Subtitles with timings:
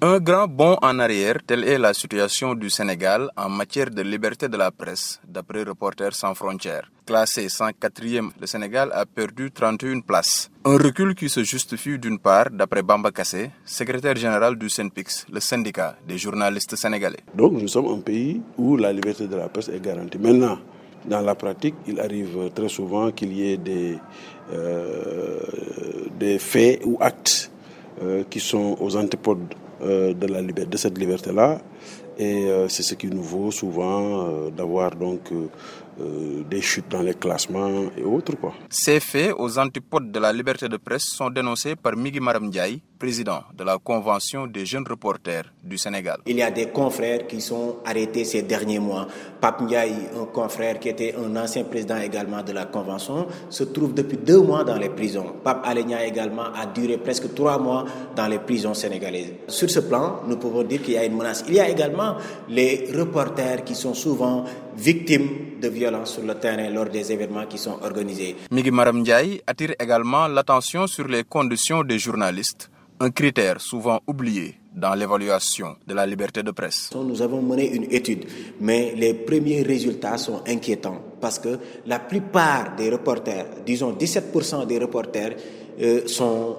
[0.00, 4.48] Un grand bond en arrière, telle est la situation du Sénégal en matière de liberté
[4.48, 6.88] de la presse, d'après Reporters sans frontières.
[7.04, 10.52] Classé 104e, le Sénégal a perdu 31 places.
[10.64, 15.40] Un recul qui se justifie d'une part, d'après Bamba Kassé, secrétaire général du SENPIX, le
[15.40, 17.24] syndicat des journalistes sénégalais.
[17.34, 20.18] Donc nous sommes un pays où la liberté de la presse est garantie.
[20.18, 20.58] Maintenant,
[21.06, 23.98] dans la pratique, il arrive très souvent qu'il y ait des,
[24.52, 25.40] euh,
[26.38, 27.50] faits ou actes
[28.00, 31.60] euh, qui sont aux antipodes de, la de cette liberté-là.
[32.18, 35.30] Et c'est ce qui nous vaut souvent d'avoir donc
[36.50, 38.34] des chutes dans les classements et autres.
[38.36, 38.54] Quoi.
[38.68, 42.50] Ces faits aux antipodes de la liberté de presse sont dénoncés par Migi Maram
[42.98, 46.18] président de la Convention des jeunes reporters du Sénégal.
[46.26, 49.06] Il y a des confrères qui sont arrêtés ces derniers mois.
[49.40, 53.94] Pape Ndiaye, un confrère qui était un ancien président également de la Convention, se trouve
[53.94, 55.34] depuis deux mois dans les prisons.
[55.44, 57.84] Pape Alenia également a duré presque trois mois
[58.16, 59.32] dans les prisons sénégalaises.
[59.46, 61.44] Sur ce plan, nous pouvons dire qu'il y a une menace.
[61.48, 62.16] Il y a également
[62.48, 64.44] les reporters qui sont souvent
[64.76, 68.36] victimes de violences sur le terrain lors des événements qui sont organisés.
[68.50, 74.54] Migi Maram Ndiaye attire également l'attention sur les conditions des journalistes un critère souvent oublié
[74.74, 76.90] dans l'évaluation de la liberté de presse.
[76.94, 78.26] Nous avons mené une étude,
[78.60, 84.78] mais les premiers résultats sont inquiétants parce que la plupart des reporters, disons 17% des
[84.78, 85.34] reporters,
[85.80, 86.02] euh,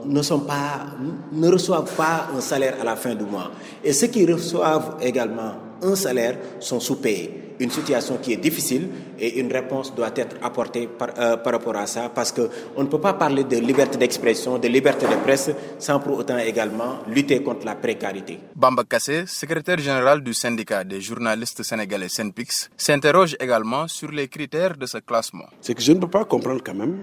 [0.05, 0.85] ne, sont pas,
[1.31, 3.51] ne reçoivent pas un salaire à la fin du mois.
[3.83, 8.87] Et ceux qui reçoivent également un salaire sont sous-payés une situation qui est difficile
[9.19, 12.87] et une réponse doit être apportée par, euh, par rapport à ça parce qu'on ne
[12.87, 17.43] peut pas parler de liberté d'expression, de liberté de presse sans pour autant également lutter
[17.43, 18.39] contre la précarité.
[18.55, 24.77] Bamba Kassé, secrétaire général du syndicat des journalistes sénégalais SENPIX, s'interroge également sur les critères
[24.77, 25.45] de ce classement.
[25.61, 26.99] C'est que je ne peux pas comprendre quand même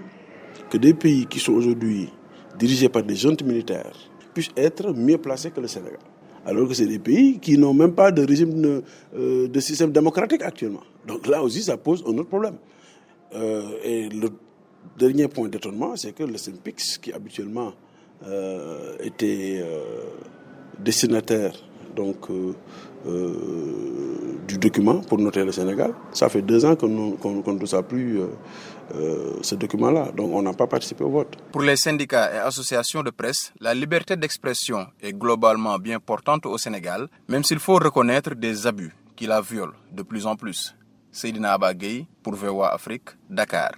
[0.69, 2.11] que des pays qui sont aujourd'hui
[2.57, 3.93] dirigés par des jeunes militaires
[4.33, 5.99] puissent être mieux placés que le Sénégal
[6.47, 8.81] alors que c'est des pays qui n'ont même pas de régime de,
[9.15, 10.83] euh, de, système démocratique actuellement.
[11.05, 12.55] Donc là aussi, ça pose un autre problème.
[13.35, 14.29] Euh, et le
[14.97, 17.73] dernier point d'étonnement, c'est que le SNPIX, qui habituellement
[18.25, 19.61] euh, était
[20.79, 21.53] destinataire
[21.95, 22.27] donc,
[24.57, 28.19] document pour noter le Sénégal, ça fait deux ans qu'on ne reçoit plus
[29.41, 30.11] ce document-là.
[30.15, 31.35] Donc on n'a pas participé au vote.
[31.51, 36.57] Pour les syndicats et associations de presse, la liberté d'expression est globalement bien portante au
[36.57, 40.75] Sénégal, même s'il faut reconnaître des abus qui la violent de plus en plus.
[41.11, 43.71] Seydina Abagay pour VOA Afrique, Dakar.